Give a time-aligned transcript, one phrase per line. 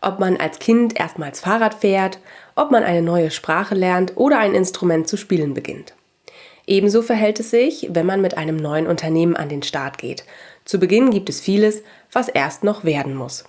[0.00, 2.18] Ob man als Kind erstmals Fahrrad fährt,
[2.54, 5.94] ob man eine neue Sprache lernt oder ein Instrument zu spielen beginnt.
[6.66, 10.24] Ebenso verhält es sich, wenn man mit einem neuen Unternehmen an den Start geht.
[10.64, 13.44] Zu Beginn gibt es vieles, was erst noch werden muss.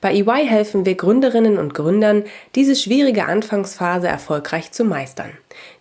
[0.00, 5.30] Bei EY helfen wir Gründerinnen und Gründern, diese schwierige Anfangsphase erfolgreich zu meistern.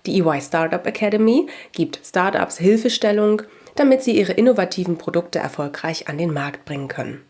[0.06, 3.42] Die EY Startup Academy gibt Startups Hilfestellung,
[3.76, 7.22] damit sie ihre innovativen Produkte erfolgreich an den Markt bringen können.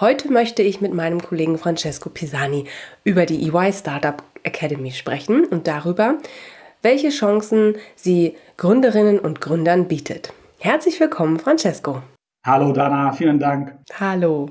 [0.00, 2.64] Heute möchte ich mit meinem Kollegen Francesco Pisani
[3.04, 6.16] über die EY Startup Academy sprechen und darüber,
[6.82, 10.32] welche Chancen sie Gründerinnen und Gründern bietet.
[10.58, 12.02] Herzlich willkommen, Francesco.
[12.44, 13.74] Hallo Dana, vielen Dank.
[13.98, 14.50] Hallo.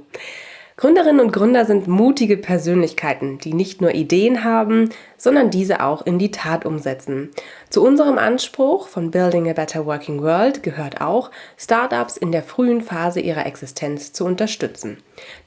[0.77, 6.19] Gründerinnen und Gründer sind mutige Persönlichkeiten, die nicht nur Ideen haben, sondern diese auch in
[6.19, 7.29] die Tat umsetzen.
[7.69, 12.81] Zu unserem Anspruch von Building a Better Working World gehört auch, Startups in der frühen
[12.81, 14.97] Phase ihrer Existenz zu unterstützen.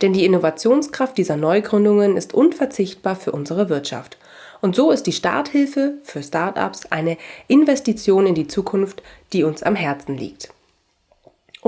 [0.00, 4.16] Denn die Innovationskraft dieser Neugründungen ist unverzichtbar für unsere Wirtschaft.
[4.62, 7.18] Und so ist die Starthilfe für Startups eine
[7.48, 9.02] Investition in die Zukunft,
[9.34, 10.48] die uns am Herzen liegt.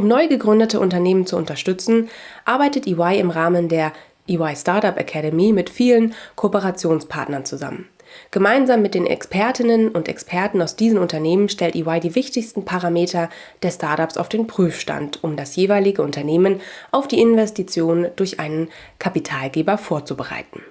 [0.00, 2.08] Um neu gegründete Unternehmen zu unterstützen,
[2.46, 3.92] arbeitet EY im Rahmen der
[4.28, 7.86] EY Startup Academy mit vielen Kooperationspartnern zusammen.
[8.30, 13.28] Gemeinsam mit den Expertinnen und Experten aus diesen Unternehmen stellt EY die wichtigsten Parameter
[13.62, 19.76] der Startups auf den Prüfstand, um das jeweilige Unternehmen auf die Investition durch einen Kapitalgeber
[19.76, 20.62] vorzubereiten.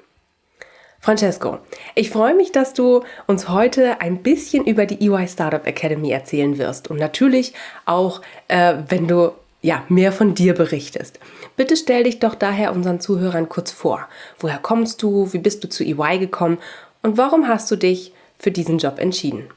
[1.01, 1.59] Francesco,
[1.95, 6.57] ich freue mich, dass du uns heute ein bisschen über die EY Startup Academy erzählen
[6.57, 7.53] wirst und natürlich
[7.85, 11.19] auch, äh, wenn du ja, mehr von dir berichtest.
[11.57, 14.07] Bitte stell dich doch daher unseren Zuhörern kurz vor.
[14.39, 15.33] Woher kommst du?
[15.33, 16.57] Wie bist du zu EY gekommen?
[17.01, 19.49] Und warum hast du dich für diesen Job entschieden?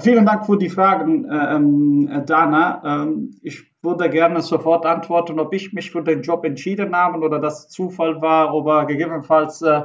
[0.00, 3.02] Vielen Dank für die Fragen, äh, ähm, Dana.
[3.02, 7.38] Ähm, ich würde gerne sofort antworten, ob ich mich für den Job entschieden habe oder
[7.38, 9.82] das Zufall war, oder gegebenenfalls äh,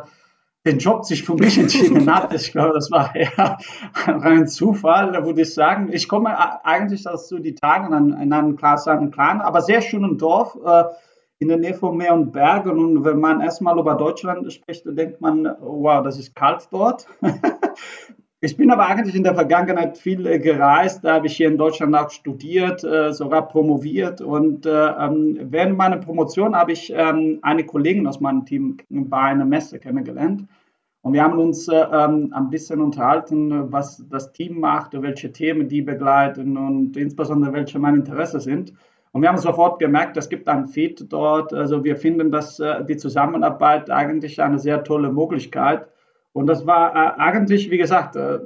[0.65, 2.33] den Job sich für mich entschieden hat.
[2.33, 3.57] Ich glaube, das war eher
[4.05, 5.89] ein Zufall, da würde ich sagen.
[5.91, 10.17] Ich komme eigentlich aus so die Tage in, in einem kleinen, kleinen, aber sehr schönen
[10.17, 10.83] Dorf äh,
[11.39, 12.77] in der Nähe von Meer und Bergen.
[12.77, 17.07] Und wenn man erstmal über Deutschland spricht, dann denkt man, wow, das ist kalt dort.
[18.43, 21.03] Ich bin aber eigentlich in der Vergangenheit viel äh, gereist.
[21.03, 24.19] Da habe ich hier in Deutschland auch studiert, äh, sogar promoviert.
[24.19, 29.19] Und äh, ähm, während meiner Promotion habe ich ähm, eine Kollegin aus meinem Team bei
[29.19, 30.47] einer Messe kennengelernt.
[31.03, 35.83] Und wir haben uns ähm, ein bisschen unterhalten, was das Team macht, welche Themen die
[35.83, 38.73] begleiten und insbesondere welche meine Interessen sind.
[39.11, 41.53] Und wir haben sofort gemerkt, es gibt ein Feed dort.
[41.53, 46.00] Also wir finden, dass die Zusammenarbeit eigentlich eine sehr tolle Möglichkeit ist
[46.33, 48.39] und das war äh, eigentlich, wie gesagt, äh,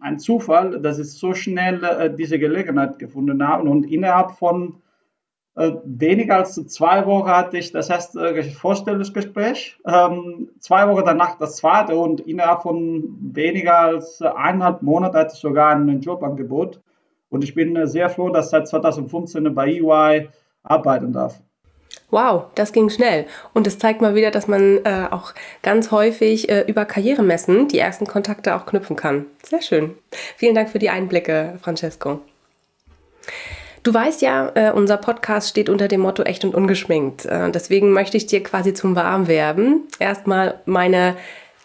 [0.00, 3.68] ein Zufall, dass ich so schnell äh, diese Gelegenheit gefunden habe.
[3.68, 4.80] Und innerhalb von
[5.56, 11.56] äh, weniger als zwei Wochen hatte ich das erste Vorstellungsgespräch, ähm, zwei Wochen danach das
[11.56, 16.80] zweite und innerhalb von weniger als eineinhalb Monaten hatte ich sogar ein Jobangebot.
[17.30, 20.28] Und ich bin äh, sehr froh, dass ich seit 2015 bei EY
[20.62, 21.42] arbeiten darf.
[22.10, 23.26] Wow, das ging schnell.
[23.52, 27.78] Und es zeigt mal wieder, dass man äh, auch ganz häufig äh, über Karrieremessen die
[27.78, 29.26] ersten Kontakte auch knüpfen kann.
[29.42, 29.94] Sehr schön.
[30.36, 32.20] Vielen Dank für die Einblicke, Francesco.
[33.82, 37.26] Du weißt ja, äh, unser Podcast steht unter dem Motto echt und ungeschminkt.
[37.26, 41.14] Äh, deswegen möchte ich dir quasi zum Warmwerben erstmal meine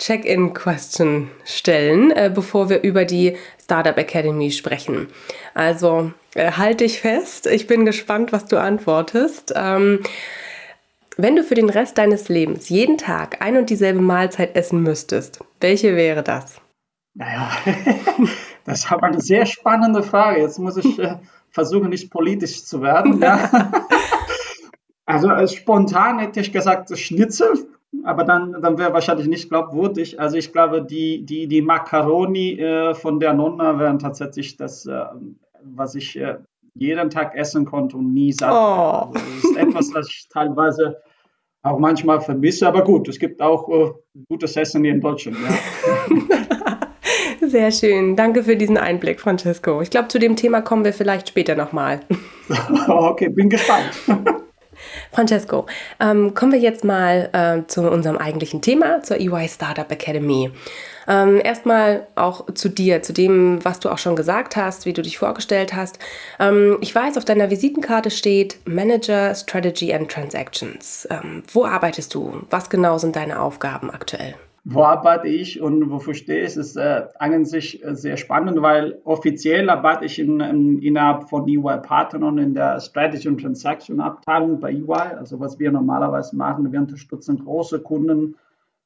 [0.03, 5.07] Check-in-Question stellen, äh, bevor wir über die Startup Academy sprechen.
[5.53, 7.47] Also äh, halt dich fest.
[7.47, 9.53] Ich bin gespannt, was du antwortest.
[9.55, 10.01] Ähm,
[11.15, 15.39] wenn du für den Rest deines Lebens jeden Tag ein und dieselbe Mahlzeit essen müsstest,
[15.61, 16.59] welche wäre das?
[17.13, 17.49] Naja,
[18.65, 20.41] das ist aber eine sehr spannende Frage.
[20.41, 21.15] Jetzt muss ich äh,
[21.49, 23.21] versuchen, nicht politisch zu werden.
[23.21, 23.71] Ja.
[25.05, 27.67] also äh, spontan hätte ich gesagt Schnitzel,
[28.03, 30.19] aber dann, dann wäre wahrscheinlich nicht glaubwürdig.
[30.19, 35.03] Also ich glaube, die, die, die Macaroni äh, von der Nonna wären tatsächlich das äh,
[35.63, 36.37] was ich äh,
[36.75, 38.51] jeden Tag essen konnte und nie satt.
[38.51, 38.55] Oh.
[38.55, 40.97] Also, das ist etwas, was ich teilweise
[41.61, 42.67] auch manchmal vermisse.
[42.67, 43.91] Aber gut, es gibt auch äh,
[44.29, 45.37] gutes Essen hier in Deutschland.
[45.43, 46.87] Ja.
[47.47, 48.15] Sehr schön.
[48.15, 49.81] Danke für diesen Einblick, Francesco.
[49.81, 51.99] Ich glaube, zu dem Thema kommen wir vielleicht später nochmal.
[52.87, 53.91] okay, bin gespannt.
[55.11, 55.65] Francesco,
[55.99, 60.51] ähm, kommen wir jetzt mal äh, zu unserem eigentlichen Thema, zur EY Startup Academy.
[61.07, 65.01] Ähm, erstmal auch zu dir, zu dem, was du auch schon gesagt hast, wie du
[65.01, 65.99] dich vorgestellt hast.
[66.39, 71.07] Ähm, ich weiß, auf deiner Visitenkarte steht Manager Strategy and Transactions.
[71.09, 72.43] Ähm, wo arbeitest du?
[72.49, 74.35] Was genau sind deine Aufgaben aktuell?
[74.65, 79.69] Wo arbeite ich und wofür stehe ich, ist äh, eigentlich äh, sehr spannend, weil offiziell
[79.69, 84.71] arbeite ich in, in, innerhalb von EY Partnern in der Strategy und Transaction Abteilung bei
[84.71, 85.17] EY.
[85.17, 88.35] Also was wir normalerweise machen, wir unterstützen große Kunden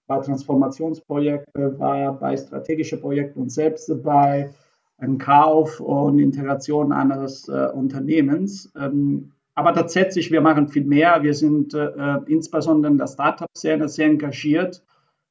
[0.07, 4.49] bei Transformationsprojekten, war bei strategischen Projekten und selbst bei
[4.97, 8.71] einem Kauf und Integration eines äh, Unternehmens.
[8.75, 11.21] Ähm, aber tatsächlich, wir machen viel mehr.
[11.21, 14.81] Wir sind äh, insbesondere in der Startup-Szene sehr engagiert.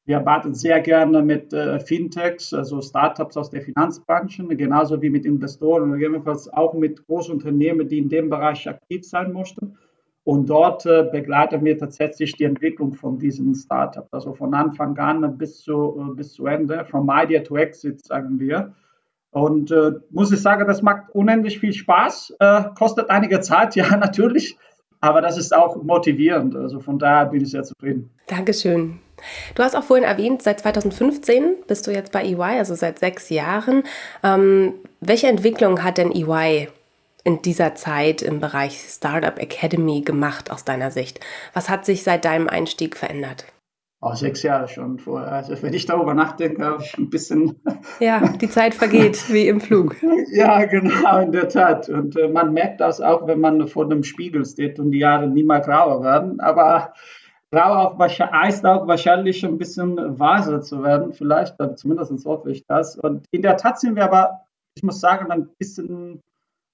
[0.06, 5.26] Wir arbeiten sehr gerne mit äh, Fintechs, also Startups aus der Finanzbranche, genauso wie mit
[5.26, 9.76] Investoren und gegebenenfalls auch mit Großunternehmen, die in dem Bereich aktiv sein möchten.
[10.22, 15.38] Und dort äh, begleiten wir tatsächlich die Entwicklung von diesen Startups, also von Anfang an
[15.38, 18.74] bis zu, äh, bis zu Ende, from idea to exit, sagen wir.
[19.30, 23.96] Und äh, muss ich sagen, das macht unendlich viel Spaß, äh, kostet einige Zeit, ja,
[23.96, 24.56] natürlich,
[25.00, 26.54] aber das ist auch motivierend.
[26.54, 28.10] Also von daher bin ich sehr zufrieden.
[28.28, 29.00] Dankeschön.
[29.54, 33.30] Du hast auch vorhin erwähnt, seit 2015 bist du jetzt bei EY, also seit sechs
[33.30, 33.84] Jahren.
[34.22, 36.68] Ähm, welche Entwicklung hat denn EY
[37.24, 41.20] in dieser Zeit im Bereich Startup Academy gemacht aus deiner Sicht?
[41.54, 43.46] Was hat sich seit deinem Einstieg verändert?
[44.02, 45.32] Oh, sechs Jahre schon vorher.
[45.32, 47.56] Also wenn ich darüber nachdenke, ein bisschen.
[48.00, 49.96] Ja, die Zeit vergeht wie im Flug.
[50.32, 51.88] ja, genau, in der Tat.
[51.88, 55.28] Und äh, man merkt das auch, wenn man vor dem Spiegel steht und die Jahre
[55.28, 56.40] nie mal grauer werden.
[56.40, 56.92] Aber
[57.56, 62.96] grau auch heißt auch wahrscheinlich ein bisschen weiser zu werden, vielleicht, zumindest hoffe ich das.
[62.96, 64.40] Und in der Tat sind wir aber,
[64.74, 66.22] ich muss sagen, ein bisschen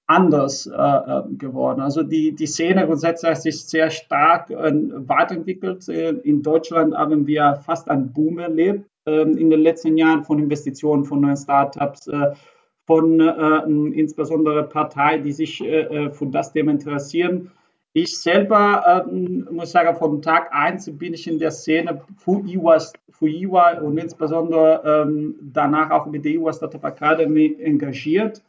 [0.07, 1.81] anders äh, äh, geworden.
[1.81, 5.89] Also die, die Szene grundsätzlich hat sich sehr stark äh, weiterentwickelt.
[5.89, 10.39] Äh, in Deutschland haben wir fast einen Boom erlebt äh, in den letzten Jahren von
[10.39, 12.33] Investitionen, von neuen Startups, äh,
[12.85, 13.21] von
[13.95, 17.53] insbesondere Parteien, die sich für das Thema interessieren.
[17.95, 19.07] Ich selber
[19.51, 25.35] muss sagen, von Tag 1 bin ich in der Szene für EY und insbesondere ähm,
[25.43, 28.43] danach auch mit der EY Startup Academy engagiert.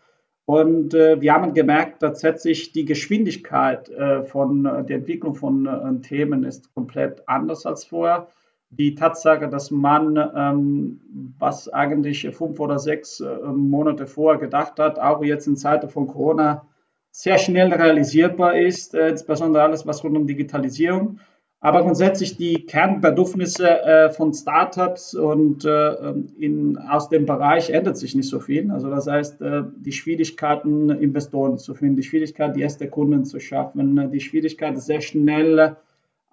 [0.45, 6.01] Und äh, wir haben gemerkt, tatsächlich die Geschwindigkeit äh, von äh, der Entwicklung von äh,
[6.01, 8.27] Themen ist komplett anders als vorher.
[8.69, 11.01] Die Tatsache, dass man, ähm,
[11.37, 16.07] was eigentlich fünf oder sechs äh, Monate vorher gedacht hat, auch jetzt in Zeiten von
[16.07, 16.65] Corona
[17.13, 21.19] sehr schnell realisierbar ist, äh, insbesondere alles, was rund um Digitalisierung
[21.63, 25.93] aber grundsätzlich die Kernbedürfnisse äh, von Startups und äh,
[26.37, 28.69] in, aus dem Bereich ändert sich nicht so viel.
[28.69, 33.39] Also das heißt, äh, die Schwierigkeiten, Investoren zu finden, die Schwierigkeit, die erste Kunden zu
[33.39, 35.77] schaffen, die Schwierigkeit, sehr schnell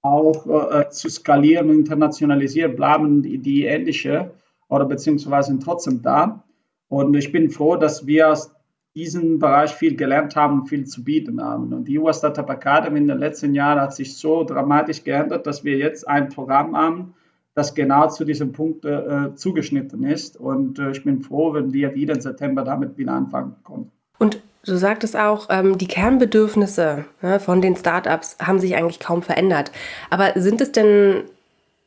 [0.03, 4.33] auch äh, zu skalieren und internationalisieren, bleiben die, die ähnliche
[4.69, 6.43] oder beziehungsweise trotzdem da.
[6.89, 8.53] Und ich bin froh, dass wir aus
[8.95, 11.73] diesem Bereich viel gelernt haben, viel zu bieten haben.
[11.73, 15.65] Und die US Startup Academy in den letzten Jahren hat sich so dramatisch geändert, dass
[15.65, 17.15] wir jetzt ein Programm haben,
[17.55, 20.37] das genau zu diesem Punkt äh, zugeschnitten ist.
[20.37, 23.93] Und äh, ich bin froh, wenn wir wieder im September damit wieder anfangen können.
[24.19, 29.23] Und du sagtest auch, ähm, die Kernbedürfnisse ne, von den Startups haben sich eigentlich kaum
[29.23, 29.71] verändert.
[30.11, 31.25] Aber sind es denn,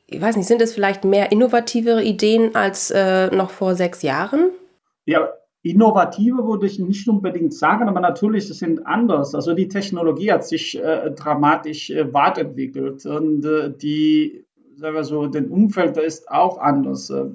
[0.07, 4.51] ich weiß nicht, sind es vielleicht mehr innovativere Ideen als äh, noch vor sechs Jahren?
[5.05, 5.27] Ja,
[5.65, 9.33] Innovative würde ich nicht unbedingt sagen, aber natürlich sind anders.
[9.33, 15.27] Also die Technologie hat sich äh, dramatisch äh, weiterentwickelt und äh, die, sagen wir so,
[15.27, 17.09] den Umfeld ist auch anders.
[17.09, 17.27] Äh,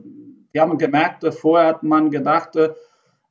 [0.52, 2.74] wir haben gemerkt, äh, vorher hat man gedacht, äh,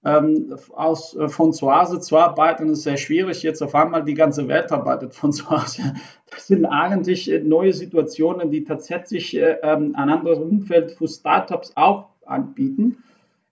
[0.04, 3.44] ähm, aus, von zu Hause zu arbeiten ist sehr schwierig.
[3.44, 5.94] Jetzt auf einmal die ganze Welt arbeitet von zu Hause.
[6.30, 12.98] Das sind eigentlich neue Situationen, die tatsächlich ähm, ein anderes Umfeld für Startups auch anbieten.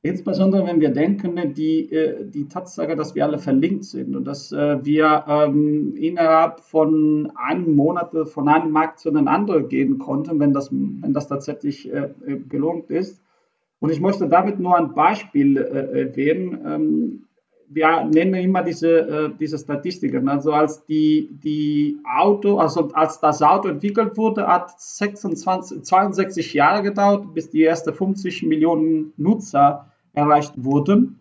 [0.06, 4.52] Insbesondere wenn wir denken, die, äh, die Tatsache, dass wir alle verlinkt sind und dass
[4.52, 10.40] äh, wir ähm, innerhalb von einem Monat von einem Markt zu einem anderen gehen konnten,
[10.40, 12.10] wenn das, wenn das tatsächlich äh,
[12.48, 13.20] gelungen ist.
[13.80, 16.62] Und ich möchte damit nur ein Beispiel erwähnen.
[16.68, 17.24] Ähm,
[17.68, 20.30] wir nennen immer diese, diese Statistiken.
[20.30, 26.84] Also als die, die Auto, also als das Auto entwickelt wurde, hat 26, 62 Jahre
[26.84, 31.20] gedauert, bis die ersten 50 Millionen Nutzer erreicht wurden.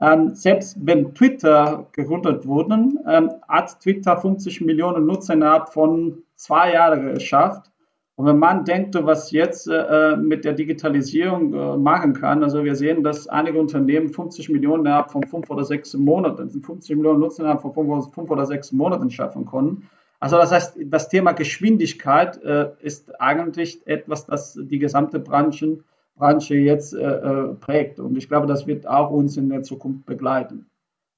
[0.00, 2.74] Ähm, selbst wenn Twitter gegründet wurde,
[3.06, 7.70] ähm, hat Twitter 50 Millionen Nutzer innerhalb von zwei Jahren geschafft.
[8.16, 12.76] Und wenn man denkt, was jetzt äh, mit der Digitalisierung äh, machen kann, also wir
[12.76, 17.42] sehen, dass einige Unternehmen 50 Millionen innerhalb von fünf oder sechs Monaten, 50 Millionen Nutzer
[17.42, 19.88] innerhalb von fünf, fünf oder sechs Monaten schaffen konnten.
[20.18, 25.82] Also das heißt, das Thema Geschwindigkeit äh, ist eigentlich etwas, das die gesamte Branchen,
[26.20, 27.98] Branche jetzt äh, äh prägt.
[27.98, 30.66] Und ich glaube, das wird auch uns in der Zukunft begleiten.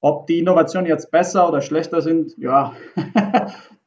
[0.00, 2.72] Ob die Innovationen jetzt besser oder schlechter sind, ja,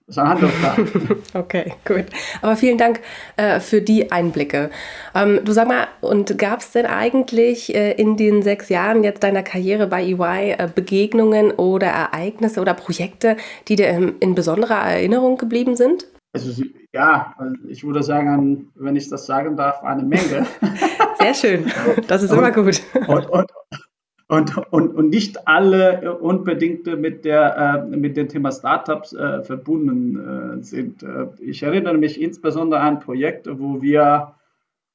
[0.07, 1.17] Das ist eine Handlungsfrage.
[1.33, 2.05] okay, gut.
[2.43, 2.99] Aber vielen Dank
[3.37, 4.69] äh, für die Einblicke.
[5.15, 9.23] Ähm, du sag mal, und gab es denn eigentlich äh, in den sechs Jahren jetzt
[9.23, 13.35] deiner Karriere bei EY äh, Begegnungen oder Ereignisse oder Projekte,
[13.67, 16.05] die dir in, in besonderer Erinnerung geblieben sind?
[16.35, 17.33] Also, ja,
[17.67, 20.45] ich würde sagen, wenn ich das sagen darf, eine Menge.
[21.19, 21.71] Sehr schön.
[22.07, 22.81] Das ist und, immer gut.
[23.07, 23.51] Und, und,
[24.27, 30.59] und, und, und nicht alle unbedingt mit, der, äh, mit dem Thema Startups äh, verbunden
[30.59, 31.03] äh, sind.
[31.03, 34.35] Äh, ich erinnere mich insbesondere an Projekte, wo wir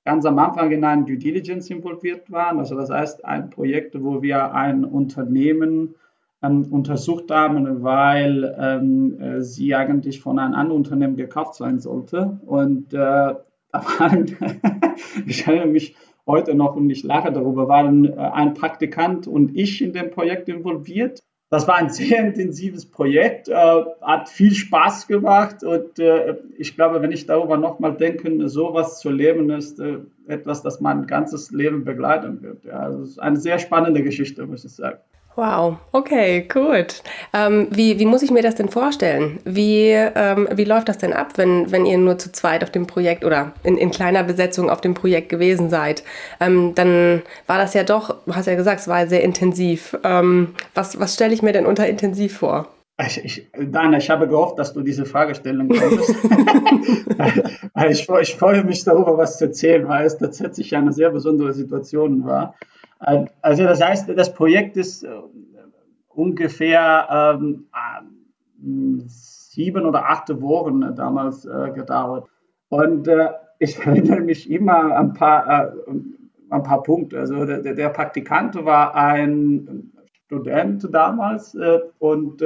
[0.04, 2.58] ganz am Anfang in einem Due Diligence involviert waren.
[2.58, 5.94] Also das heißt, ein Projekt, wo wir ein Unternehmen
[6.42, 12.40] ähm, untersucht haben, weil ähm, äh, sie eigentlich von einem anderen Unternehmen gekauft sein sollte.
[12.46, 13.34] Und äh,
[15.26, 15.94] ich erinnere mich,
[16.26, 20.48] heute noch und ich lache darüber, waren äh, ein Praktikant und ich in dem Projekt
[20.48, 21.20] involviert.
[21.50, 23.54] Das war ein sehr intensives Projekt, äh,
[24.00, 29.10] hat viel Spaß gemacht und äh, ich glaube, wenn ich darüber nochmal denke, sowas zu
[29.10, 32.64] leben ist äh, etwas, das mein ganzes Leben begleiten wird.
[32.64, 34.98] Ja, also es ist eine sehr spannende Geschichte, muss ich sagen.
[35.36, 37.02] Wow, okay, gut.
[37.32, 39.38] Ähm, wie, wie muss ich mir das denn vorstellen?
[39.44, 42.86] Wie, ähm, wie läuft das denn ab, wenn, wenn ihr nur zu zweit auf dem
[42.86, 46.02] Projekt oder in, in kleiner Besetzung auf dem Projekt gewesen seid?
[46.40, 49.96] Ähm, dann war das ja doch, du hast ja gesagt, es war sehr intensiv.
[50.04, 52.68] Ähm, was was stelle ich mir denn unter intensiv vor?
[53.06, 56.10] Ich, ich, Dana, ich habe gehofft, dass du diese Frage stellen konntest.
[57.88, 62.24] ich, ich freue mich darüber, was zu erzählen, weil es tatsächlich eine sehr besondere Situation
[62.24, 62.54] war.
[62.98, 65.08] Also das heißt, das Projekt ist äh,
[66.08, 72.28] ungefähr ähm, äh, sieben oder acht Wochen damals äh, gedauert.
[72.68, 75.72] Und äh, ich erinnere mich immer an ein paar, äh,
[76.50, 77.20] ein paar Punkte.
[77.20, 79.92] Also der, der, Praktikant war ein
[80.26, 82.42] Student damals äh, und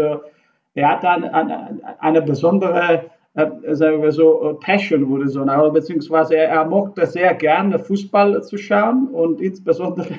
[0.75, 5.71] er hat dann eine, eine besondere äh, sagen wir so, äh, Passion wurde so, oder
[5.71, 10.15] beziehungsweise er, er mochte sehr gerne Fußball zu schauen und insbesondere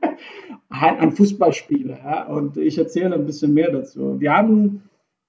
[0.68, 1.98] ein Fußballspieler.
[2.04, 2.26] Ja?
[2.26, 4.20] Und ich erzähle ein bisschen mehr dazu.
[4.20, 4.82] Wir haben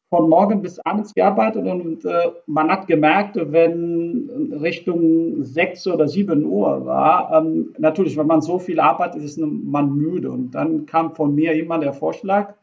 [0.09, 6.45] von morgen bis abends gearbeitet und äh, man hat gemerkt, wenn Richtung 6 oder 7
[6.45, 10.31] Uhr war, ähm, natürlich, wenn man so viel arbeitet, ist man müde.
[10.31, 12.53] Und dann kam von mir immer der Vorschlag,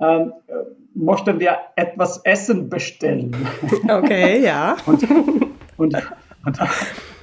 [0.00, 0.32] ähm,
[0.94, 3.34] möchten wir etwas Essen bestellen.
[3.88, 4.76] Okay, ja.
[4.86, 5.02] und,
[5.76, 5.94] und,
[6.44, 6.58] und,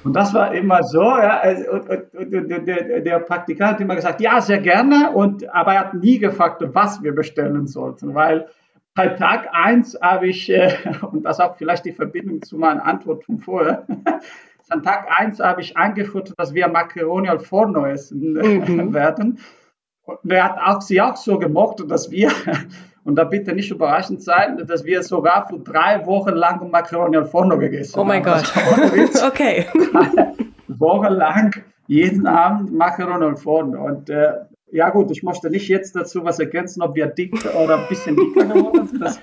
[0.04, 4.20] und, das war immer so, ja, also, und, und, der, der, Praktikant hat immer gesagt,
[4.20, 8.48] ja, sehr gerne, und, aber er hat nie gefragt, was wir bestellen sollten, weil
[8.94, 10.74] bei Tag 1 habe ich, äh,
[11.12, 13.86] und das auch vielleicht die Verbindung zu meiner Antwort von vorher,
[14.68, 18.94] an Tag 1 habe ich angeführt, dass wir Macaroni al Forno essen mhm.
[18.94, 19.38] werden.
[20.04, 22.30] Und er hat auch, sie auch so gemocht, dass wir,
[23.04, 27.26] und da bitte nicht überraschend sein, dass wir sogar für drei Wochen lang Macaroni al
[27.26, 28.00] Forno gegessen haben.
[28.00, 28.52] Oh mein Gott.
[28.56, 29.66] Also, okay.
[30.68, 31.54] Wochenlang
[31.86, 33.84] jeden Abend Macaroni al Forno.
[33.84, 34.32] Und äh,
[34.72, 38.16] ja gut, ich möchte nicht jetzt dazu was ergänzen, ob wir dick oder ein bisschen
[38.16, 39.02] dicker geworden sind.
[39.02, 39.20] Das,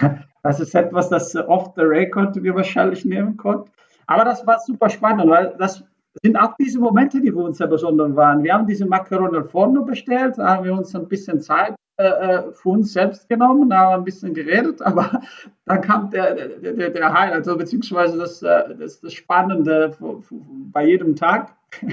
[0.42, 3.70] das ist etwas, das off the record wir wahrscheinlich nehmen konnten.
[4.06, 5.84] Aber das war super spannend, weil das
[6.22, 8.42] sind auch diese Momente, die für uns sehr besonders waren.
[8.42, 12.70] Wir haben diese Macaroni Forno bestellt, haben wir uns ein bisschen Zeit äh, äh für
[12.70, 15.20] uns selbst genommen, haben ein bisschen geredet, aber
[15.66, 19.96] dann kam der, der, der Highlight, also beziehungsweise das, äh, das, das Spannende
[20.72, 21.54] bei jedem Tag.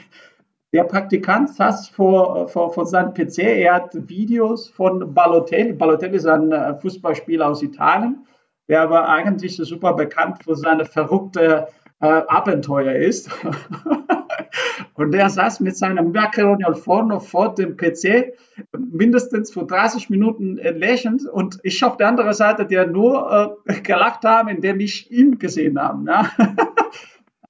[0.73, 5.71] Der Praktikant saß vor, vor, vor seinem PC, er hat Videos von Balotelli.
[5.71, 8.25] Balotelli ist ein äh, Fußballspieler aus Italien,
[8.67, 11.69] der aber eigentlich super bekannt für seine verrückte
[12.01, 13.29] äh, Abenteuer ist.
[14.93, 18.33] Und der saß mit seinem Macaroni al Forno vor dem PC,
[18.77, 21.27] mindestens für 30 Minuten lächelnd.
[21.27, 25.79] Und ich auf der anderen Seite, der nur äh, gelacht haben, indem ich ihn gesehen
[25.79, 26.05] habe.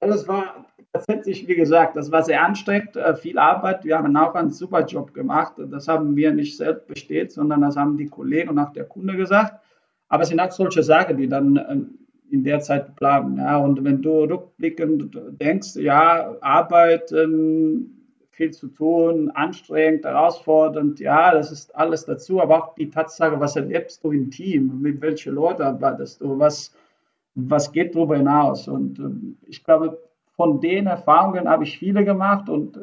[0.00, 0.08] Ja.
[0.08, 3.84] das war tatsächlich, wie gesagt, das war sehr anstrengend, äh, viel Arbeit.
[3.84, 5.54] Wir haben auch einen super Job gemacht.
[5.56, 9.16] Das haben wir nicht selbst bestätigt, sondern das haben die Kollegen und auch der Kunde
[9.16, 9.54] gesagt.
[10.08, 13.38] Aber es sind auch solche Sachen, die dann ähm, in der Zeit planen.
[13.38, 13.58] Ja.
[13.58, 17.92] Und wenn du rückblickend denkst, ja, Arbeit, ähm,
[18.30, 23.56] viel zu tun, anstrengend, herausfordernd, ja, das ist alles dazu, aber auch die Tatsache, was
[23.56, 26.74] erlebst du im Team, mit welchen Leuten arbeitest du, was,
[27.34, 28.68] was geht darüber hinaus.
[28.68, 29.98] Und ähm, ich glaube,
[30.36, 32.78] von den Erfahrungen habe ich viele gemacht und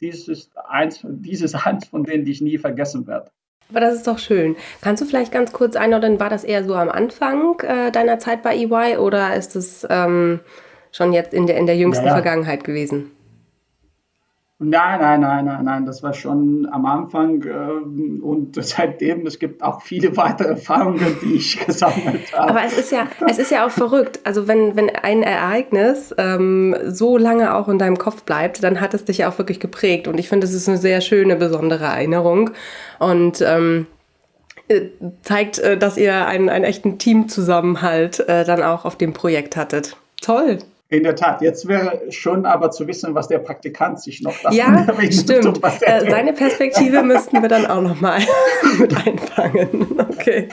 [0.00, 3.30] dies ist eins, dieses eins von denen, die ich nie vergessen werde.
[3.70, 4.56] Aber das ist doch schön.
[4.82, 8.42] Kannst du vielleicht ganz kurz einordnen, war das eher so am Anfang äh, deiner Zeit
[8.42, 10.40] bei EY oder ist es ähm,
[10.92, 12.14] schon jetzt in der, in der jüngsten ja, ja.
[12.14, 13.10] Vergangenheit gewesen?
[14.60, 19.62] Nein, nein, nein, nein, nein, das war schon am Anfang äh, und seitdem, es gibt
[19.62, 22.50] auch viele weitere Erfahrungen, die ich gesammelt habe.
[22.50, 24.20] Aber es ist ja, es ist ja auch verrückt.
[24.22, 28.94] Also wenn, wenn ein Ereignis ähm, so lange auch in deinem Kopf bleibt, dann hat
[28.94, 30.06] es dich ja auch wirklich geprägt.
[30.06, 32.50] Und ich finde, es ist eine sehr schöne, besondere Erinnerung.
[33.00, 33.88] Und ähm,
[34.68, 34.82] äh,
[35.22, 39.96] zeigt, äh, dass ihr einen, einen echten Teamzusammenhalt äh, dann auch auf dem Projekt hattet.
[40.22, 40.58] Toll.
[40.90, 44.56] In der Tat, jetzt wäre schon aber zu wissen, was der Praktikant sich noch davon
[44.56, 45.60] Ja, stimmt.
[45.80, 48.20] Äh, seine Perspektive müssten wir dann auch nochmal
[48.78, 49.98] mit einfangen.
[49.98, 50.48] Okay.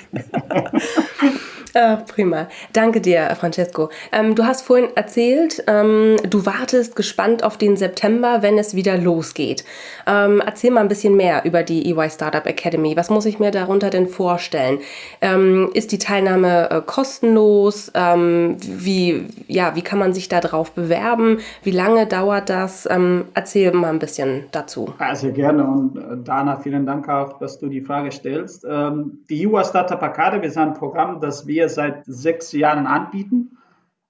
[1.73, 2.47] Äh, prima.
[2.73, 3.89] Danke dir, Francesco.
[4.11, 8.97] Ähm, du hast vorhin erzählt, ähm, du wartest gespannt auf den September, wenn es wieder
[8.97, 9.63] losgeht.
[10.05, 12.97] Ähm, erzähl mal ein bisschen mehr über die EY Startup Academy.
[12.97, 14.79] Was muss ich mir darunter denn vorstellen?
[15.21, 17.91] Ähm, ist die Teilnahme äh, kostenlos?
[17.95, 21.39] Ähm, wie, ja, wie kann man sich darauf bewerben?
[21.63, 22.87] Wie lange dauert das?
[22.91, 24.93] Ähm, erzähl mal ein bisschen dazu.
[25.13, 25.63] Sehr gerne.
[25.63, 28.63] Und äh, Dana, vielen Dank auch, dass du die Frage stellst.
[28.63, 33.58] die EY Startup Academy ist ein Programm, das wir wir seit sechs Jahren anbieten.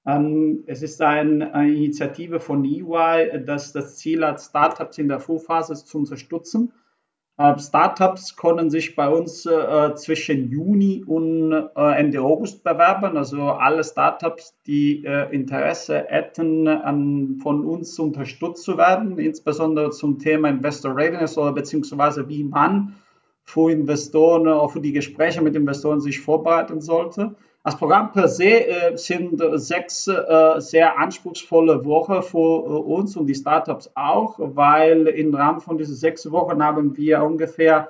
[0.06, 5.76] Ähm, es ist eine Initiative von EY, das das Ziel hat, Startups in der Vorphase
[5.76, 6.72] zu unterstützen.
[7.38, 13.18] Äh, Startups können sich bei uns äh, zwischen Juni und äh, Ende August bewerben.
[13.18, 20.96] Also alle Startups, die Interesse hätten, von uns unterstützt zu werden, insbesondere zum Thema Investor
[20.96, 22.96] Readiness oder beziehungsweise wie man
[23.44, 27.36] für Investoren, für die Gespräche mit Investoren sich vorbereiten sollte.
[27.64, 33.28] Das Programm per se äh, sind sechs äh, sehr anspruchsvolle Wochen für äh, uns und
[33.28, 37.90] die Startups auch, weil im Rahmen von diesen sechs Wochen haben wir ungefähr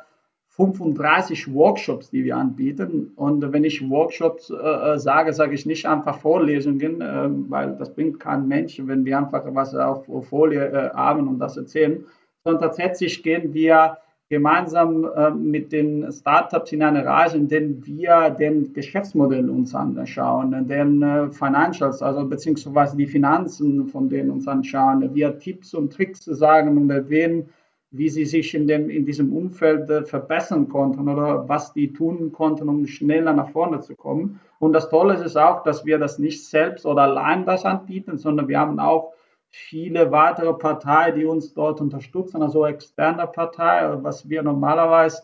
[0.50, 3.13] 35 Workshops, die wir anbieten.
[3.15, 7.93] Und wenn ich Workshops äh, äh, sage, sage ich nicht einfach Vorlesungen, äh, weil das
[7.95, 12.06] bringt kein Mensch, wenn wir einfach was auf Folie haben und das erzählen,
[12.43, 13.97] sondern tatsächlich gehen wir
[14.32, 20.67] gemeinsam äh, mit den Startups in eine Reise, in der wir den Geschäftsmodell uns anschauen,
[20.70, 26.24] den äh, Financials, also beziehungsweise die Finanzen von denen uns anschauen, wir Tipps und Tricks
[26.24, 27.50] sagen und erwähnen,
[27.91, 32.32] wie sie sich in, dem, in diesem Umfeld äh, verbessern konnten oder was die tun
[32.32, 34.39] konnten, um schneller nach vorne zu kommen.
[34.60, 38.48] Und das Tolle ist auch, dass wir das nicht selbst oder allein das anbieten, sondern
[38.48, 39.12] wir haben auch
[39.51, 45.21] viele weitere Parteien, die uns dort unterstützen, also externe Partei, was wir normalerweise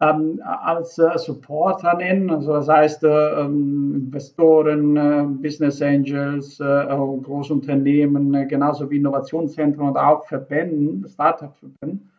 [0.00, 6.86] ähm, als äh, Supporter nennen, also das heißt äh, ähm, Investoren, äh, Business Angels, äh,
[6.86, 12.10] Großunternehmen, äh, genauso wie Innovationszentren und auch Verbänden, Startup-Verbänden.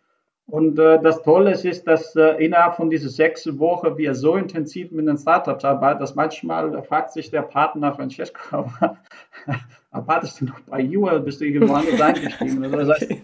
[0.47, 5.08] Und äh, das Tolle ist, dass innerhalb von diesen sechs Wochen wir so intensiv mit
[5.08, 8.65] den Startups arbeiten, dass manchmal fragt sich der Partner Francesco,
[9.92, 12.64] arbeitest du noch bei You oder bist du irgendwo anders eingestiegen?
[12.64, 13.16] Also das heißt,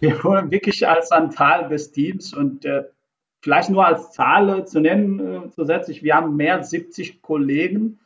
[0.00, 2.84] wir wollen wirklich als ein Teil des Teams und äh,
[3.40, 8.00] vielleicht nur als Zahl zu nennen äh, zusätzlich, wir haben mehr als 70 Kollegen,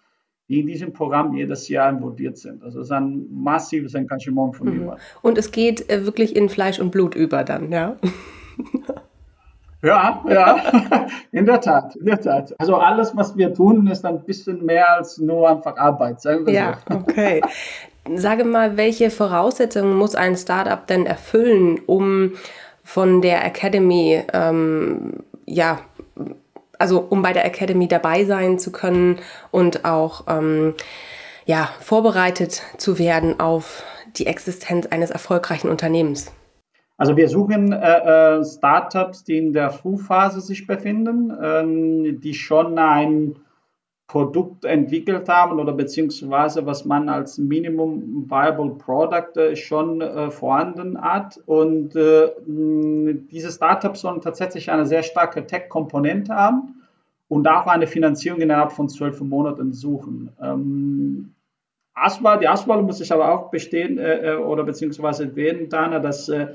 [0.49, 2.63] die in diesem Programm jedes Jahr involviert sind.
[2.63, 4.93] Also es ist ein massives Engagement von mhm.
[5.23, 7.97] Und es geht äh, wirklich in Fleisch und Blut über dann, ja?
[9.83, 12.55] Ja, ja, in der Tat, in der Tat.
[12.59, 16.21] Also alles, was wir tun, ist ein bisschen mehr als nur einfach Arbeit.
[16.21, 16.99] Sagen wir ja, so.
[16.99, 17.41] okay.
[18.17, 22.33] Sage mal, welche Voraussetzungen muss ein Startup denn erfüllen, um
[22.83, 25.81] von der Academy, ähm, ja,
[26.79, 29.21] also um bei der Academy dabei sein zu können
[29.53, 30.75] und auch ähm,
[31.47, 33.85] ja, vorbereitet zu werden auf
[34.17, 36.33] die Existenz eines erfolgreichen Unternehmens?
[36.97, 42.79] Also wir suchen äh, äh Startups, die in der Frühphase sich befinden, äh, die schon
[42.79, 43.37] ein
[44.13, 51.01] Produkt entwickelt haben oder beziehungsweise was man als Minimum Viable Product äh, schon äh, vorhanden
[51.01, 51.41] hat.
[51.47, 56.83] Und äh, diese Startups sollen tatsächlich eine sehr starke Tech-Komponente haben
[57.29, 60.29] und auch eine Finanzierung innerhalb von zwölf Monaten suchen.
[60.43, 61.33] Ähm,
[61.95, 66.29] Auswahl, die Auswahl muss ich aber auch bestehen äh, äh, oder beziehungsweise erwähnen, Dana, dass
[66.29, 66.49] äh,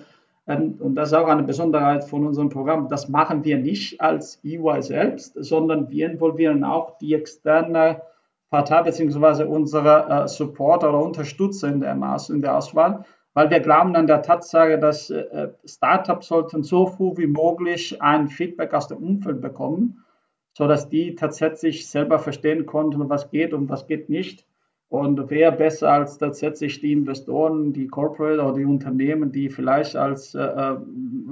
[0.47, 2.87] und das ist auch eine Besonderheit von unserem Programm.
[2.87, 8.01] Das machen wir nicht als EY selbst, sondern wir involvieren auch die externe
[8.49, 9.43] Partei bzw.
[9.43, 14.07] unsere äh, Supporter oder Unterstützer in der, Maß, in der Auswahl, weil wir glauben an
[14.07, 19.41] der Tatsache, dass äh, Startups sollten so früh wie möglich ein Feedback aus dem Umfeld
[19.41, 20.05] bekommen,
[20.53, 24.45] sodass die tatsächlich selber verstehen konnten, was geht und was geht nicht
[24.89, 30.33] und wer besser als tatsächlich die Investoren, die Corporate oder die Unternehmen, die vielleicht als
[30.33, 30.77] äh, äh,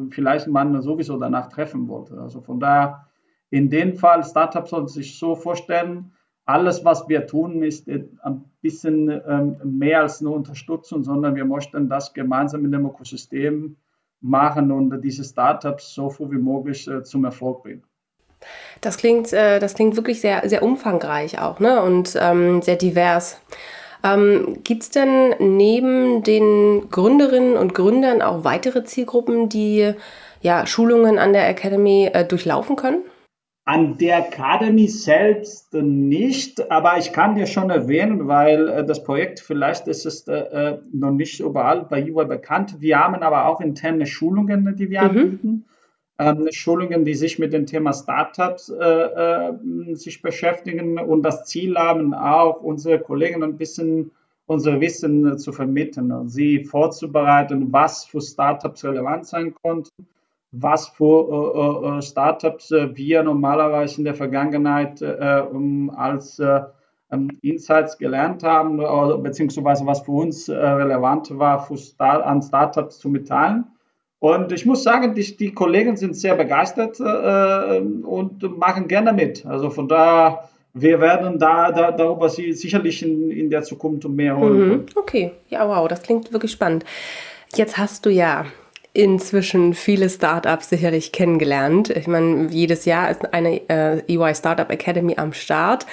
[0.09, 2.19] vielleicht man sowieso danach treffen wollte.
[2.19, 3.07] Also von daher
[3.51, 6.11] in dem Fall, Startups sollen sich so vorstellen,
[6.45, 11.89] alles, was wir tun, ist ein bisschen ähm, mehr als nur Unterstützung, sondern wir möchten
[11.89, 13.77] das gemeinsam in dem Ökosystem
[14.21, 17.83] machen und diese Startups so früh wie möglich äh, zum Erfolg bringen.
[18.81, 21.81] Das klingt, äh, das klingt wirklich sehr, sehr umfangreich auch ne?
[21.81, 23.41] und ähm, sehr divers.
[24.03, 29.93] Ähm, Gibt es denn neben den Gründerinnen und Gründern auch weitere Zielgruppen, die
[30.41, 33.03] ja, Schulungen an der Academy äh, durchlaufen können?
[33.67, 39.39] An der Academy selbst nicht, aber ich kann dir schon erwähnen, weil äh, das Projekt,
[39.39, 42.75] vielleicht ist es äh, äh noch nicht überall bei UI bekannt.
[42.79, 45.09] Wir haben aber auch interne Schulungen, die wir mhm.
[45.09, 45.65] anbieten.
[46.17, 51.75] Ähm, Schulungen, die sich mit dem Thema Startups äh, äh, sich beschäftigen und das Ziel
[51.75, 54.11] haben, auch unsere Kollegen ein bisschen
[54.47, 60.07] unser Wissen zu vermitteln und sie vorzubereiten, was für Startups relevant sein konnten
[60.61, 65.43] was für äh, äh, Startups äh, wir normalerweise in der Vergangenheit äh,
[65.95, 66.61] als äh,
[67.11, 68.77] ähm, Insights gelernt haben,
[69.21, 71.67] beziehungsweise was für uns äh, relevant war,
[71.99, 73.65] an Startups zu mitteilen.
[74.25, 79.45] Und ich muss sagen, die, die Kollegen sind sehr begeistert und machen gerne mit.
[79.45, 84.67] Also von daher, wir werden da, da darüber sicherlich in, in der Zukunft mehr holen.
[84.67, 84.85] Mhm.
[84.95, 86.85] Okay, ja, wow, das klingt wirklich spannend.
[87.53, 88.47] Jetzt hast du ja
[88.93, 91.91] inzwischen viele Startups sicherlich kennengelernt.
[91.91, 95.85] Ich meine, jedes Jahr ist eine äh, EY Startup Academy am Start.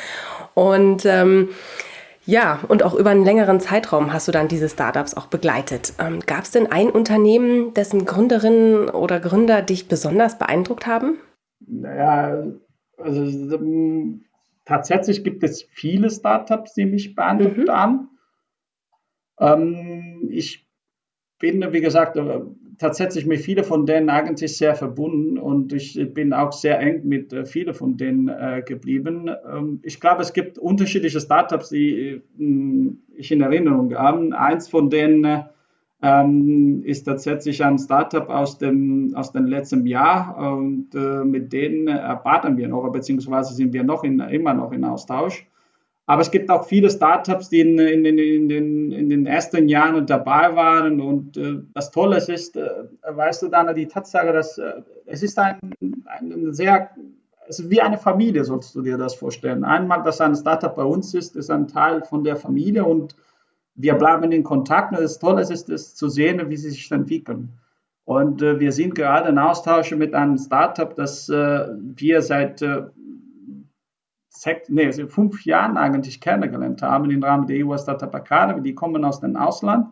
[0.55, 1.51] Und ähm,
[2.25, 5.95] ja, und auch über einen längeren Zeitraum hast du dann diese Startups auch begleitet.
[5.99, 11.19] Ähm, Gab es denn ein Unternehmen, dessen Gründerinnen oder Gründer dich besonders beeindruckt haben?
[11.61, 12.45] Naja,
[12.97, 13.25] also
[13.57, 14.25] ähm,
[14.65, 17.69] tatsächlich gibt es viele Startups, die mich beeindruckt mhm.
[17.69, 18.09] haben.
[19.41, 20.69] Ähm, ich
[21.41, 22.41] bin, wie gesagt, äh,
[22.83, 27.33] tatsächlich mit vielen von denen eigentlich sehr verbunden und ich bin auch sehr eng mit
[27.33, 29.31] äh, vielen von denen äh, geblieben.
[29.51, 34.37] Ähm, ich glaube, es gibt unterschiedliche Startups, die äh, ich in Erinnerung habe.
[34.37, 35.45] Eins von denen
[36.03, 41.87] ähm, ist tatsächlich ein Startup aus dem, aus dem letzten Jahr und äh, mit denen
[41.87, 45.47] erwarten wir noch, beziehungsweise sind wir noch in, immer noch in Austausch.
[46.13, 50.05] Aber es gibt auch viele Startups, die in, in, in, den, in den ersten Jahren
[50.05, 51.01] dabei waren.
[51.01, 52.69] Und äh, das Tolle ist, äh,
[53.09, 55.59] weißt du, Dana, die Tatsache, dass äh, es ist ein,
[56.05, 56.91] ein sehr,
[57.49, 59.65] es ist wie eine Familie, sollst du dir das vorstellen.
[59.65, 63.17] Einmal, dass ein Startup bei uns ist, ist ein Teil von der Familie und
[63.75, 64.93] wir bleiben in Kontakt.
[64.93, 67.55] Und das Tolle ist, es zu sehen, wie sie sich entwickeln.
[68.05, 72.83] Und äh, wir sind gerade in Austausch mit einem Startup, das äh, wir seit äh,
[74.43, 78.61] sechs, nee, fünf Jahren eigentlich kennengelernt haben im Rahmen der EU Startup Academy.
[78.61, 79.87] Die kommen aus dem Ausland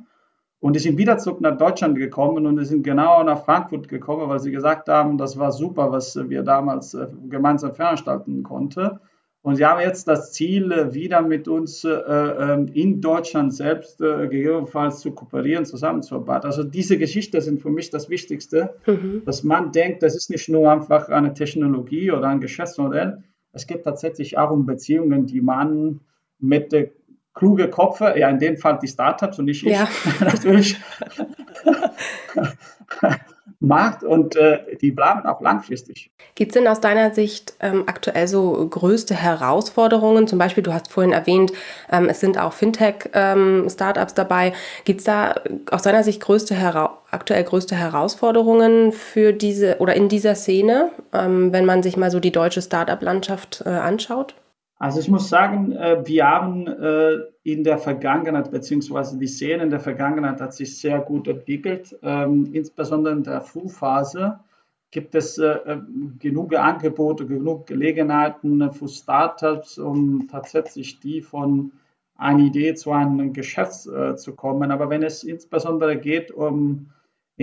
[0.59, 4.29] und die sind wieder zurück nach Deutschland gekommen und die sind genau nach Frankfurt gekommen,
[4.29, 8.99] weil sie gesagt haben, das war super, was wir damals äh, gemeinsam veranstalten konnten.
[9.43, 13.99] Und sie haben jetzt das Ziel, äh, wieder mit uns äh, ähm, in Deutschland selbst
[13.99, 16.47] gegebenenfalls zu kooperieren, zusammenzuarbeiten.
[16.47, 19.23] Also diese Geschichte sind für mich das Wichtigste, mhm.
[19.25, 23.85] dass man denkt, das ist nicht nur einfach eine Technologie oder ein Geschäftsmodell, es geht
[23.85, 26.01] tatsächlich auch um Beziehungen, die man
[26.39, 26.91] mit äh,
[27.35, 29.89] kluge Köpfe, ja in dem Fall die Startups und nicht ja.
[30.05, 30.81] ich natürlich,
[33.61, 36.11] macht und äh, die bleiben auch langfristig.
[36.35, 40.27] Gibt es denn aus deiner Sicht ähm, aktuell so größte Herausforderungen?
[40.27, 41.53] Zum Beispiel, du hast vorhin erwähnt,
[41.93, 44.55] ähm, es sind auch Fintech-Startups ähm, dabei.
[44.85, 45.35] Gibt es da
[45.71, 46.57] aus deiner Sicht größte
[47.11, 52.19] aktuell größte Herausforderungen für diese oder in dieser Szene, ähm, wenn man sich mal so
[52.19, 54.35] die deutsche Startup-Landschaft äh, anschaut?
[54.79, 57.19] Also ich muss sagen, äh, wir haben äh,
[57.53, 61.97] in der Vergangenheit, beziehungsweise die Szene in der Vergangenheit hat sich sehr gut entwickelt.
[62.03, 64.41] Ähm, insbesondere in der Frühphase
[64.91, 65.79] gibt es äh,
[66.19, 71.73] genug Angebote, genug Gelegenheiten für Startups, um tatsächlich die von
[72.17, 74.71] einer Idee zu einem Geschäft zu kommen.
[74.71, 76.91] Aber wenn es insbesondere geht um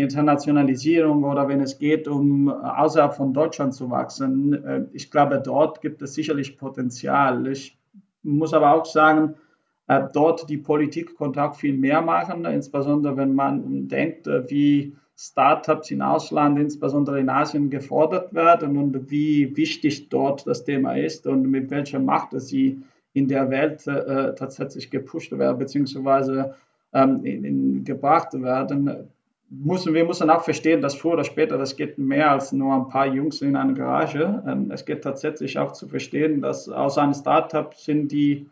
[0.01, 4.53] Internationalisierung oder wenn es geht, um außerhalb von Deutschland zu wachsen.
[4.53, 7.47] Äh, ich glaube, dort gibt es sicherlich Potenzial.
[7.47, 7.77] Ich
[8.23, 9.46] muss aber auch sagen, äh,
[9.87, 15.89] dort die Politik konnte auch viel mehr machen, insbesondere wenn man denkt, äh, wie Startups
[15.89, 21.49] im Ausland, insbesondere in Asien, gefordert werden und wie wichtig dort das Thema ist und
[21.49, 26.53] mit welcher Macht sie in der Welt äh, tatsächlich gepusht werden, beziehungsweise
[26.93, 29.09] ähm, in, in, gebracht werden
[29.49, 32.89] müssen, wir müssen auch verstehen, dass früher oder später, das geht mehr als nur ein
[32.89, 34.43] paar Jungs in einer Garage.
[34.47, 38.47] Ähm, es geht tatsächlich auch zu verstehen, dass aus einem Startup sind die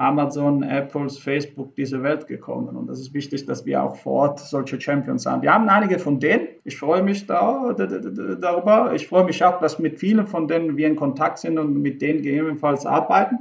[0.00, 2.74] Amazon, Apples, Facebook diese Welt gekommen.
[2.74, 5.42] Und das ist wichtig, dass wir auch vor Ort solche Champions haben.
[5.42, 8.94] Wir haben einige von denen, Ich freue mich da, darüber.
[8.94, 12.00] Ich freue mich auch, dass mit vielen von denen wir in Kontakt sind und mit
[12.00, 13.40] denen gegebenenfalls arbeiten.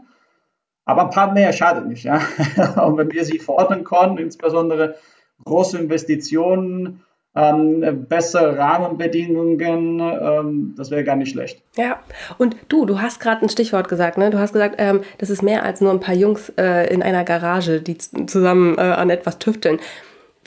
[0.83, 2.03] Aber ein paar mehr schadet nicht.
[2.03, 2.21] Ja?
[2.83, 4.95] Und wenn wir sie fordern können, insbesondere
[5.45, 7.03] große Investitionen,
[7.35, 11.61] ähm, bessere Rahmenbedingungen, ähm, das wäre gar nicht schlecht.
[11.77, 11.99] Ja,
[12.37, 14.29] und du, du hast gerade ein Stichwort gesagt, ne?
[14.29, 17.23] Du hast gesagt, ähm, das ist mehr als nur ein paar Jungs äh, in einer
[17.23, 19.79] Garage, die zusammen äh, an etwas tüfteln.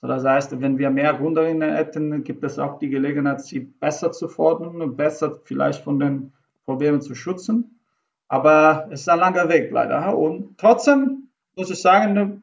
[0.00, 4.26] das heißt, wenn wir mehr Gründerinnen hätten, gibt es auch die Gelegenheit, sie besser zu
[4.26, 6.32] fordern, besser vielleicht von den
[6.64, 7.78] Problemen zu schützen.
[8.26, 10.16] Aber es ist ein langer Weg leider.
[10.16, 12.42] Und trotzdem muss ich sagen, ähm,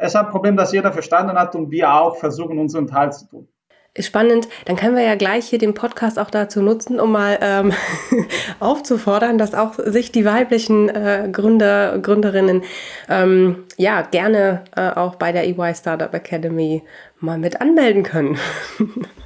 [0.00, 3.26] es ist ein Problem, das jeder verstanden hat und wir auch versuchen, unseren Teil zu
[3.26, 3.48] tun.
[3.94, 4.48] Ist spannend.
[4.66, 7.72] Dann können wir ja gleich hier den Podcast auch dazu nutzen, um mal ähm,
[8.60, 12.62] aufzufordern, dass auch sich die weiblichen äh, Gründer, Gründerinnen
[13.08, 16.84] ähm, ja gerne äh, auch bei der EY Startup Academy
[17.20, 18.38] mal mit anmelden können.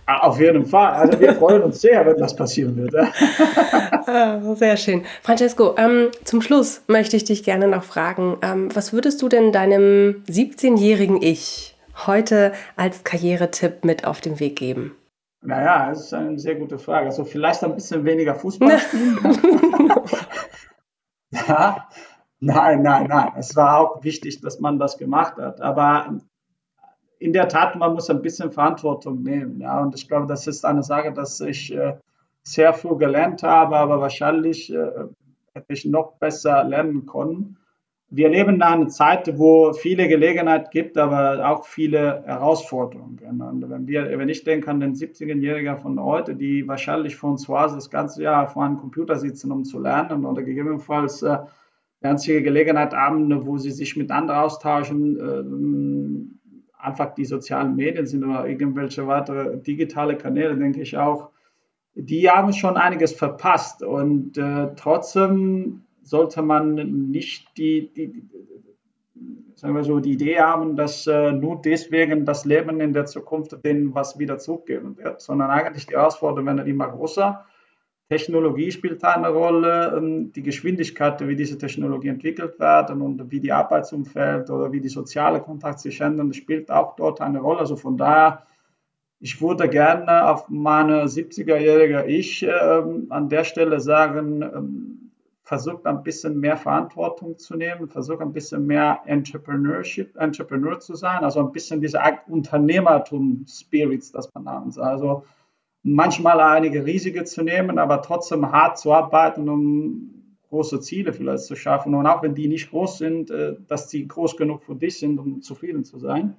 [0.07, 0.93] Ah, auf jeden Fall.
[0.95, 2.95] Also wir freuen uns sehr, wenn das passieren wird.
[4.05, 5.05] Ah, sehr schön.
[5.23, 9.53] Francesco, ähm, zum Schluss möchte ich dich gerne noch fragen, ähm, was würdest du denn
[9.53, 14.97] deinem 17-jährigen Ich heute als Karrieretipp mit auf den Weg geben?
[15.41, 17.07] Naja, das ist eine sehr gute Frage.
[17.07, 19.19] Also vielleicht ein bisschen weniger Fußball spielen.
[21.31, 21.89] ja,
[22.41, 23.33] nein, nein, nein.
[23.37, 25.61] Es war auch wichtig, dass man das gemacht hat.
[25.61, 26.19] Aber
[27.23, 29.61] in der Tat, man muss ein bisschen Verantwortung nehmen.
[29.61, 31.95] Ja, und ich glaube, das ist eine Sache, dass ich äh,
[32.43, 34.91] sehr früh gelernt habe, aber wahrscheinlich äh,
[35.55, 37.59] hätte ich noch besser lernen können.
[38.15, 43.41] Wir leben in einer Zeit, wo viele Gelegenheit gibt, aber auch viele Herausforderungen.
[43.41, 47.59] Und wenn, wir, wenn ich denke an den 17-Jährigen von heute, die wahrscheinlich von zu
[47.59, 51.39] Hause das ganze Jahr vor einem Computer sitzen, um zu lernen oder gegebenenfalls äh,
[52.03, 56.42] einzige Gelegenheit haben, wo sie sich mit anderen austauschen, äh,
[56.83, 61.31] einfach die sozialen Medien sind oder irgendwelche weitere digitale Kanäle, denke ich auch,
[61.95, 63.83] die haben schon einiges verpasst.
[63.83, 66.75] Und äh, trotzdem sollte man
[67.11, 68.25] nicht die, die,
[69.55, 73.65] sagen wir so, die Idee haben, dass äh, nur deswegen das Leben in der Zukunft
[73.65, 77.45] denen was wieder zurückgeben wird, sondern eigentlich die Herausforderungen werden immer größer
[78.13, 83.41] Technologie spielt da eine Rolle, ähm, die Geschwindigkeit, wie diese Technologie entwickelt werden und wie
[83.41, 87.61] die Arbeitsumfeld oder wie die soziale Kontakt sich ändern, spielt auch dort eine Rolle.
[87.61, 88.43] Also von daher,
[89.19, 95.11] ich würde gerne auf meine 70er-jährige Ich ähm, an der Stelle sagen, ähm,
[95.43, 101.25] versucht ein bisschen mehr Verantwortung zu nehmen, versucht ein bisschen mehr Entrepreneurship, Entrepreneur zu sein,
[101.25, 101.99] also ein bisschen diese
[102.29, 104.71] Unternehmertum-Spirits, das man haben.
[104.79, 105.25] Also
[105.83, 111.57] manchmal einige Risiken zu nehmen, aber trotzdem hart zu arbeiten, um große Ziele vielleicht zu
[111.57, 111.95] schaffen.
[111.95, 115.19] Und auch wenn die nicht groß sind, äh, dass die groß genug für dich sind,
[115.19, 116.37] um zufrieden zu sein.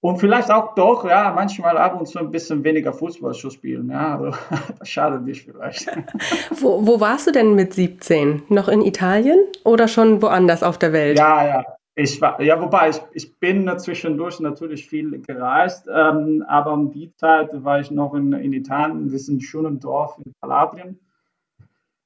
[0.00, 3.88] Und vielleicht auch doch, ja, manchmal ab und zu ein bisschen weniger Fußball zu spielen.
[3.90, 4.36] Ja, also,
[4.78, 5.86] das schadet nicht vielleicht.
[6.50, 8.42] Wo, wo warst du denn mit 17?
[8.50, 11.18] Noch in Italien oder schon woanders auf der Welt?
[11.18, 11.64] Ja, ja.
[11.96, 17.14] Ich war, ja, wobei ich, ich bin zwischendurch natürlich viel gereist, ähm, aber um die
[17.14, 20.98] Zeit war ich noch in, in Italien, das ist ein schönes Dorf in Kalabrien.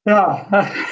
[0.04, 0.46] Ja,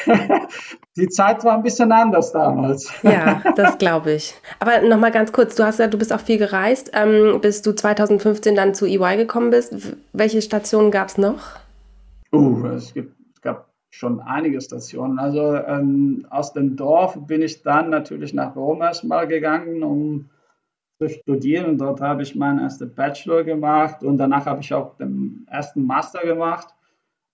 [0.96, 2.92] die Zeit war ein bisschen anders damals.
[3.02, 4.34] Ja, das glaube ich.
[4.60, 7.74] Aber nochmal ganz kurz, du hast ja, du bist auch viel gereist, ähm, bis du
[7.74, 9.74] 2015 dann zu EY gekommen bist.
[10.12, 11.40] Welche Stationen gab es noch?
[12.32, 13.15] Uh, es, gibt,
[13.96, 15.18] schon einige Stationen.
[15.18, 20.30] Also ähm, aus dem Dorf bin ich dann natürlich nach Rom erstmal gegangen, um
[20.98, 21.78] zu studieren.
[21.78, 26.20] Dort habe ich meinen ersten Bachelor gemacht und danach habe ich auch den ersten Master
[26.20, 26.68] gemacht.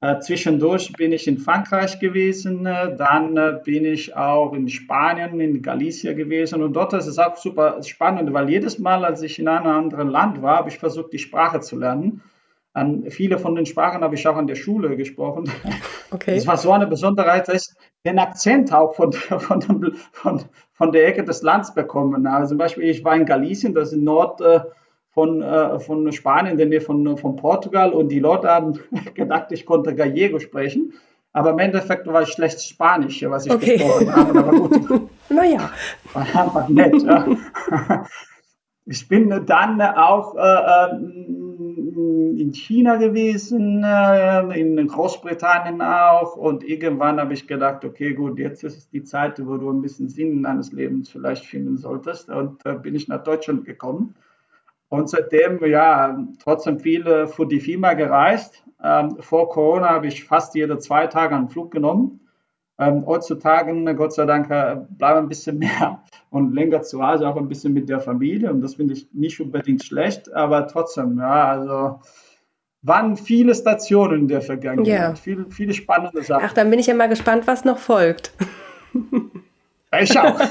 [0.00, 5.38] Äh, zwischendurch bin ich in Frankreich gewesen, äh, dann äh, bin ich auch in Spanien,
[5.40, 9.38] in Galicia gewesen und dort ist es auch super spannend, weil jedes Mal, als ich
[9.38, 12.20] in einem anderen Land war, habe ich versucht, die Sprache zu lernen.
[12.74, 15.50] Ähm, viele von den Sprachen habe ich auch an der Schule gesprochen.
[16.10, 16.34] Okay.
[16.34, 21.06] Das war so eine Besonderheit, dass ich den Akzent auch von, von, von, von der
[21.06, 22.26] Ecke des Landes bekommen.
[22.26, 24.42] Also zum Beispiel, ich war in Galicien, das ist in Nord
[25.12, 27.92] von, äh, von Spanien, in der Nähe von, von Portugal.
[27.92, 28.78] Und die Leute haben
[29.14, 30.94] gedacht, ich konnte Gallego sprechen.
[31.34, 33.78] Aber im Endeffekt war ich schlecht Spanisch, was ich okay.
[33.78, 34.38] gesprochen habe.
[34.38, 35.08] Aber gut.
[35.30, 35.70] naja.
[36.12, 37.02] War einfach nett.
[37.02, 37.26] Ja.
[38.84, 40.96] Ich bin dann auch äh,
[42.42, 46.36] in China gewesen, äh, in Großbritannien auch.
[46.36, 49.82] Und irgendwann habe ich gedacht, okay, gut, jetzt ist es die Zeit, wo du ein
[49.82, 52.28] bisschen Sinn in deines Lebens vielleicht finden solltest.
[52.28, 54.14] Und äh, bin ich nach Deutschland gekommen.
[54.88, 58.64] Und seitdem, ja, trotzdem viel für die Firma gereist.
[58.82, 62.20] Ähm, vor Corona habe ich fast jede zwei Tage einen Flug genommen.
[62.78, 67.36] Ähm, heutzutage, Gott sei Dank, äh, bleibe ein bisschen mehr und länger zu Hause, auch
[67.36, 68.50] ein bisschen mit der Familie.
[68.50, 72.00] Und das finde ich nicht unbedingt schlecht, aber trotzdem, ja, also
[72.80, 75.14] waren viele Stationen in der Vergangenheit, ja.
[75.14, 76.44] viele, viele spannende Sachen.
[76.44, 78.32] Ach, dann bin ich ja mal gespannt, was noch folgt.
[80.00, 80.38] Ich auch.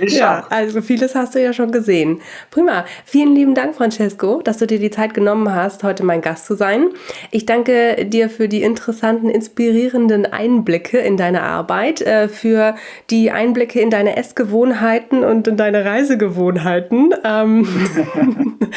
[0.00, 0.50] Ich ja, auch.
[0.50, 2.20] also vieles hast du ja schon gesehen.
[2.50, 2.84] Prima.
[3.04, 6.56] Vielen lieben Dank, Francesco, dass du dir die Zeit genommen hast, heute mein Gast zu
[6.56, 6.88] sein.
[7.30, 12.74] Ich danke dir für die interessanten, inspirierenden Einblicke in deine Arbeit, äh, für
[13.10, 17.68] die Einblicke in deine Essgewohnheiten und in deine Reisegewohnheiten ähm,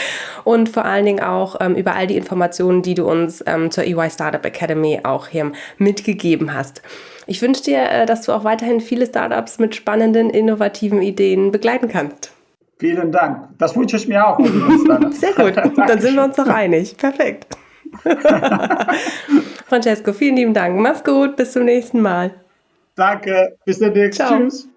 [0.43, 3.85] und vor allen Dingen auch ähm, über all die Informationen, die du uns ähm, zur
[3.85, 6.83] EY Startup Academy auch hier mitgegeben hast.
[7.29, 11.89] Ich wünsche dir, äh, dass du auch weiterhin viele Startups mit spannenden, innovativen Ideen begleiten
[11.89, 12.31] kannst.
[12.79, 13.49] Vielen Dank.
[13.57, 14.39] Das wünsche ich mir auch.
[15.11, 15.57] Sehr gut.
[15.77, 16.95] Dann sind wir uns doch einig.
[16.95, 17.57] Perfekt.
[19.67, 20.79] Francesco, vielen lieben Dank.
[20.79, 21.35] Mach's gut.
[21.35, 22.33] Bis zum nächsten Mal.
[22.95, 23.57] Danke.
[23.65, 24.19] Bis demnächst.
[24.19, 24.37] Ciao.
[24.37, 24.69] Tschüss.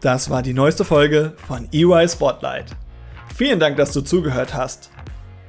[0.00, 2.66] Das war die neueste Folge von EY Spotlight.
[3.34, 4.90] Vielen Dank, dass du zugehört hast.